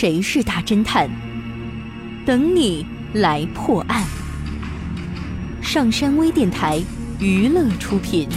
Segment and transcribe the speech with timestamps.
[0.00, 1.10] 谁是大侦探？
[2.24, 4.06] 等你来破案。
[5.60, 6.80] 上山微电台
[7.18, 8.28] 娱乐出品。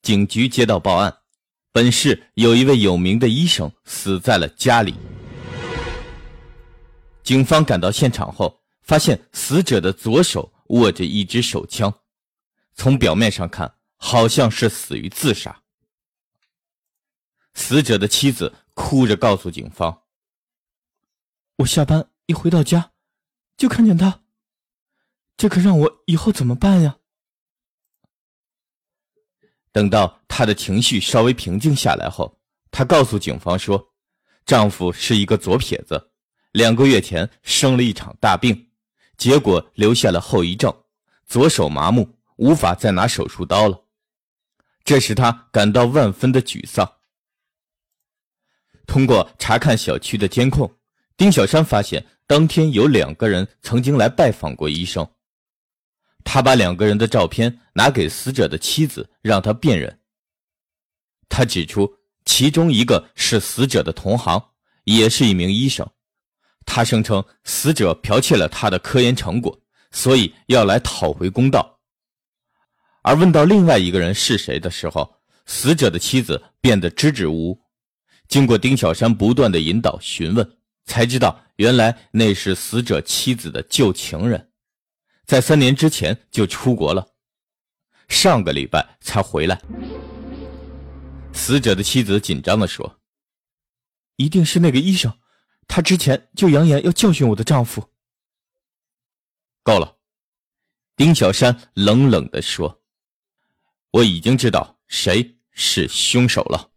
[0.00, 1.14] 警局接到报案，
[1.70, 4.94] 本市有一位有名的医生死在了家里。
[7.22, 12.00] 警方赶到现场后，发现死者的左手握着一支手枪，
[12.74, 15.62] 从表面上看，好像是死于自杀。
[17.54, 20.02] 死者的妻子哭着告诉警方
[21.58, 22.92] ：“我下班一回到家，
[23.56, 24.22] 就看见他，
[25.36, 26.98] 这可让我以后怎么办呀？”
[29.72, 32.38] 等到她的情绪稍微平静下来后，
[32.70, 33.92] 她告诉警方说
[34.46, 36.12] ：“丈夫是一个左撇子，
[36.52, 38.69] 两个月前生了一场大病，
[39.20, 40.74] 结果留下了后遗症，
[41.26, 43.84] 左手麻木，无法再拿手术刀了。
[44.82, 46.90] 这使他感到万分的沮丧。”
[48.88, 50.74] 通过查看小区的监控，
[51.18, 55.06] 丁小山发现当天有两个人曾经来拜访过医生。
[56.24, 60.00] 他把两个人的照片拿给死者的妻子，让他辨认。
[61.28, 64.42] 他指出，其中一个是死者的同行，
[64.84, 65.86] 也是一名医生。
[66.64, 71.80] 他声称死者剽窃了他的科研成果，所以要来讨回公道。
[73.02, 77.60] 而问到另外一个人是谁的时候，死者的妻子变得支支吾吾。
[78.28, 84.50] 经过丁小山不断的引导询问，才知道原来那是死者妻子的旧情人。
[85.26, 87.08] 在三年之前就出国了，
[88.08, 89.60] 上个礼拜才回来。
[91.32, 93.00] 死者的妻子紧张的说
[94.16, 95.12] ：“一定是那个医生，
[95.72, 97.80] 她之前就扬言要教训我的丈夫。”
[99.62, 99.98] 够了，
[100.96, 102.80] 丁小山冷冷的说
[103.92, 106.68] ：“我已经知道谁是凶手了。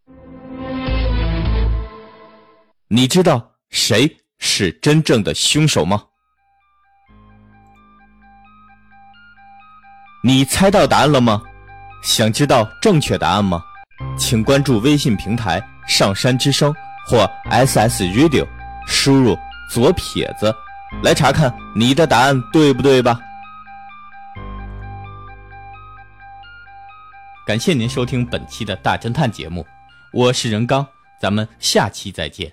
[2.87, 6.05] 你知道谁是真正的凶手吗？”
[10.23, 11.41] 你猜到答案了吗？
[12.03, 13.63] 想知道正确答案吗？
[14.17, 16.71] 请关注微信平台“上山之声”
[17.07, 18.47] 或 “SS Radio”，
[18.87, 19.37] 输入
[19.69, 20.53] “左撇子”
[21.03, 23.19] 来查看你的答案对不对吧？
[27.45, 29.67] 感谢您收听本期的大侦探节目，
[30.13, 30.87] 我是任刚，
[31.19, 32.51] 咱们下期再见。